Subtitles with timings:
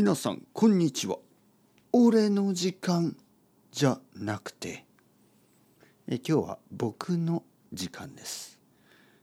[0.00, 1.16] 皆さんこんにちは。
[1.92, 3.16] 俺の時間
[3.72, 4.86] じゃなくて。
[6.06, 7.42] え今日は僕の
[7.72, 8.60] 時間です、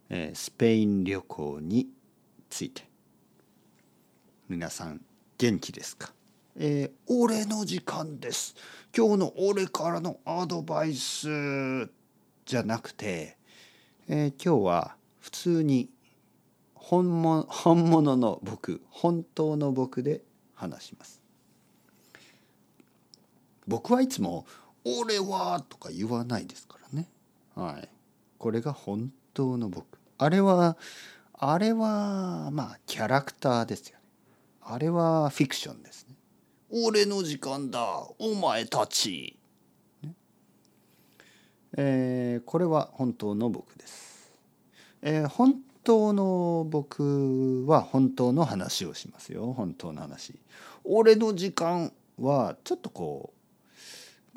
[0.10, 1.88] えースペイン旅行に
[2.50, 2.90] ついて。
[4.50, 5.00] 皆さん
[5.38, 6.12] 元気ですか、
[6.58, 8.54] えー俺の時間です。
[8.94, 11.30] 今日の俺からのアドバイス
[12.46, 13.38] じゃなくて、
[14.10, 15.90] えー今日は普通に
[16.74, 20.22] 本物 本物の僕本当の僕で
[20.56, 21.22] 話します。
[23.68, 24.46] 僕はいつも
[24.86, 27.10] 「俺は」とか言わないですからね。
[27.56, 27.90] はい。
[28.38, 29.98] これが本当の僕。
[30.18, 30.78] あれは
[31.34, 34.04] あれはまあキャラクターですよね。
[34.62, 36.16] あれはフィクションですね。
[36.72, 38.08] 俺の時間だ。
[38.20, 39.38] お前たち、
[40.02, 40.14] ね。
[41.78, 44.32] えーこれは本当の僕です。
[45.02, 49.54] えー本当の僕は本当の話をしますよ。
[49.54, 50.36] 本当の話。
[50.84, 53.34] 俺の時間はちょっとこ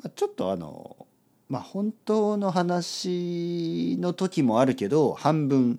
[0.05, 1.05] うちょっとあの
[1.49, 5.75] まあ本当の話の時もあるけど半分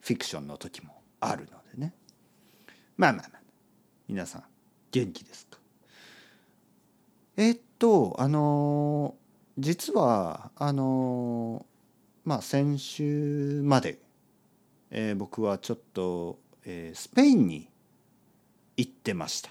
[0.00, 1.94] フィクションの時もあるのでね。
[2.96, 3.40] まあまあまあ。
[4.08, 4.42] 皆さん
[4.90, 5.58] 元気ですか？
[7.36, 9.14] えっとあの
[9.58, 11.64] 実はあの
[12.24, 13.98] まあ先週まで
[14.96, 17.68] えー僕はちょっと、えースペインに
[18.76, 19.50] 行ってました。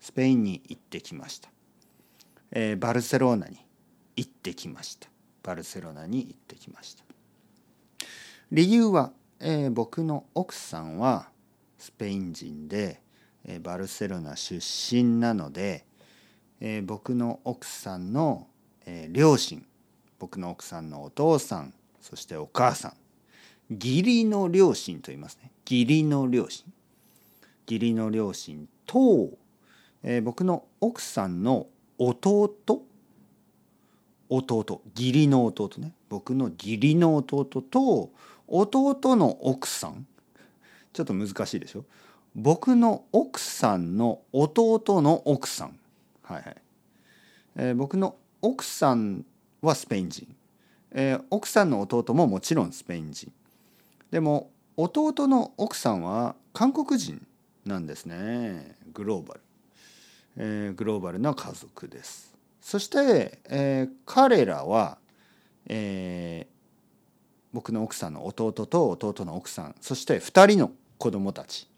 [0.00, 1.48] スペインに行ってきました、
[2.52, 3.58] えーバルセロナに
[4.16, 5.08] 行ってきました。
[5.42, 7.04] バルセロナに行ってきました。
[8.52, 11.30] 理由は、えー僕の奥さんは
[11.78, 13.00] スペイン人で、
[13.46, 15.86] えーバルセロナ出身なので、
[16.60, 18.46] えー僕の奥さんの、
[18.84, 19.64] えー両親
[20.18, 22.92] 僕の奥さんのお父さんそしてお母さん
[23.70, 25.50] 義理の両親と言いますね。
[25.64, 26.64] 義理の両親。
[27.68, 29.30] 義理の両親と、
[30.02, 31.66] えー僕の奥さんの
[31.98, 32.54] 弟。
[34.28, 34.82] 弟。
[34.94, 35.92] 義理の弟ね。
[36.08, 38.10] 僕の義理の弟と
[38.46, 40.06] 弟の奥さん。
[40.92, 41.84] ちょっと難しいでしょ？
[42.34, 45.78] 僕の奥さんの弟の奥さん。
[46.22, 46.56] はいはい、
[47.56, 49.24] えー僕の奥さん
[49.60, 50.28] はスペイン人、
[50.92, 53.32] えー奥さんの弟ももちろんスペイン人。
[54.10, 57.26] でも弟の奥さんは韓国人
[57.64, 58.76] なんですね。
[58.92, 59.40] グローバル、
[60.36, 62.34] えーグローバルな家族です。
[62.60, 64.98] そして、えー彼らは、
[65.66, 66.56] えー
[67.52, 71.68] 僕の奥さんの弟と弟の奥さんそして2人の子供たち、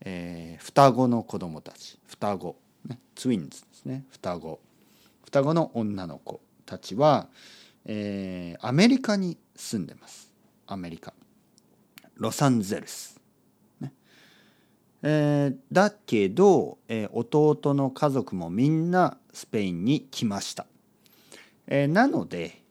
[0.00, 1.98] えー双子の子供たち。
[2.06, 2.56] 双子、
[2.86, 4.04] ね、ツインズですね。
[4.10, 4.60] 双子。
[5.24, 7.28] 双子の女の子たちは、
[7.84, 10.32] えーアメリカに住んでます。
[10.66, 11.12] アメリカ。
[12.18, 13.20] ロサンゼルス、
[13.80, 13.92] ね。
[15.02, 20.66] えーだけど、えー弟の家族もみんなスペインに来ました、
[21.68, 22.62] えーなので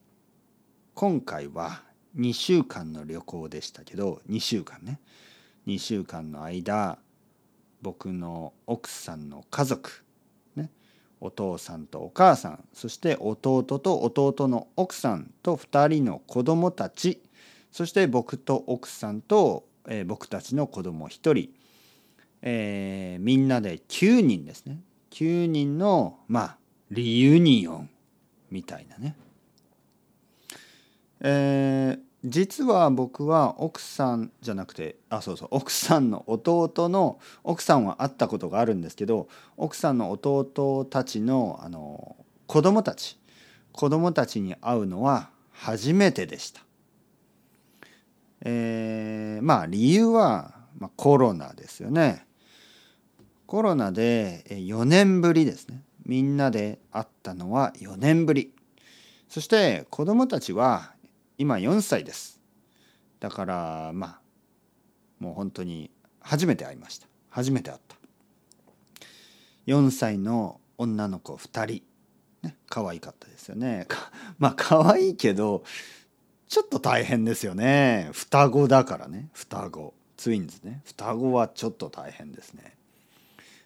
[0.93, 1.81] 今回は
[2.17, 4.99] 2週間の旅行でしたけど2週間ね。
[5.67, 6.97] 2週間の間
[7.81, 10.03] 僕の奥さんの家族、
[10.55, 10.71] ね、
[11.19, 17.21] お父さんとお母さんそして弟と弟の奥さんと2人の子供たち
[17.71, 21.49] そして僕と奥さんと、えー僕たちの子供1人、
[22.41, 26.57] えーみんなで9人ですね9人のまあ
[26.91, 27.89] リユニオン
[28.51, 29.15] みたいなね。
[31.21, 42.17] えー実は僕は奥さんじゃなくてあそうそう奥さんの弟の奥さんは会ったことがあるんですけど奥さんの弟たちのあの
[42.47, 43.19] 子供たち
[43.71, 46.66] 子供たちに会うのは初めてでした。
[48.41, 52.25] えーまあ理由は、まあ、コロナですよね。
[53.45, 55.83] コロナで4年ぶりですね。
[56.05, 58.53] みんなで会ったのは4年ぶり。
[59.29, 60.93] そして子供たちは
[61.37, 62.41] 今4歳です。
[63.19, 64.21] だからまあ
[65.19, 67.07] もう本当に初めて会いました。
[67.29, 67.95] 初めて会った。
[69.67, 71.83] 4歳の女の子2人。
[72.43, 73.87] ね、可愛かったですよね。
[74.37, 75.63] まあ可愛いけど
[76.47, 78.09] ちょっと大変ですよね。
[78.13, 79.29] 双子だからね。
[79.33, 79.93] 双子。
[80.15, 80.81] ツインズね。
[80.85, 82.75] 双子はちょっと大変ですね。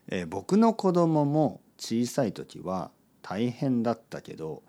[0.10, 2.92] えー僕の子供も小さい時は
[3.22, 4.63] 大変だったけど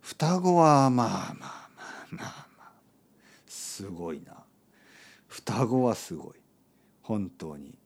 [0.00, 1.68] 双子はまあまあまあ
[2.10, 2.72] まあまあ
[3.46, 4.34] すごいな
[5.28, 6.34] 双子はすごい
[7.02, 7.78] 本当に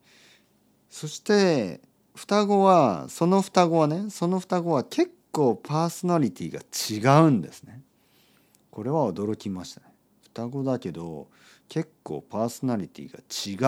[0.88, 1.80] そして
[2.14, 6.60] 双子はその双子はねその双子は結構パーソナリティが
[7.20, 7.82] 違うんですね
[8.74, 9.86] これは驚きましたね。
[10.24, 11.28] 双子だけど
[11.68, 13.20] 結構パーソナリティが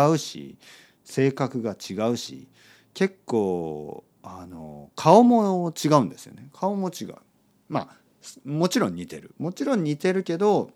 [0.08, 0.58] 違うし
[1.04, 2.48] 性格が違うし
[2.92, 6.48] 結構あの顔も違うんですよね。
[6.52, 7.14] 顔も違う。
[7.68, 7.96] まあ
[8.44, 9.30] もちろん似てる。
[9.38, 10.72] もちろん似てるけど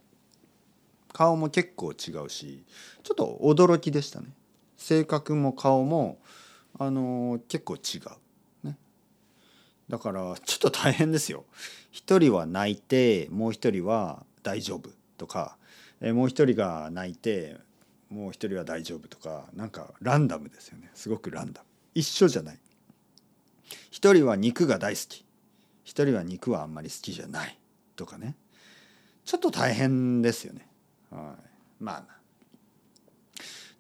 [1.12, 2.62] 顔も結構違うし
[3.02, 4.28] ちょっと驚きでしたね。
[4.76, 6.20] 性格も顔も
[6.78, 8.02] あの結構違う、
[9.90, 11.44] だからちょっと大変ですよ。
[11.90, 15.56] 一人は泣いてもう一人は大丈夫とか
[16.00, 17.56] えもう一人が泣いて
[18.08, 20.90] もう一人は大丈夫とかなんかランダムですよね。
[20.94, 21.66] すごくランダム。
[21.94, 22.58] 一緒じゃない。
[23.90, 25.24] 一人は肉が大好き。
[25.84, 27.58] 一人は肉はあんまり好きじゃない
[27.96, 28.36] とかね。
[29.24, 30.68] ちょっと大変ですよね。
[31.10, 31.48] はい、
[31.80, 32.20] まあ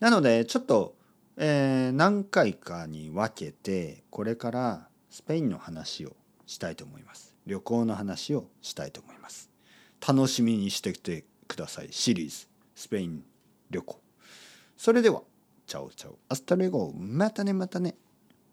[0.00, 0.96] なのでちょっと、
[1.36, 6.16] えー、何回かに分けてこれからスペインの話を
[6.46, 7.36] したいと思います。
[7.46, 9.50] 旅行の話をしたいと思います。
[10.06, 13.22] 楽しみにしてきてくださいシリーズスペイン
[13.70, 14.00] 旅行。
[14.76, 15.22] それでは
[15.66, 17.96] chao chao hasta luego またねまたね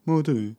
[0.06, 0.56] またね。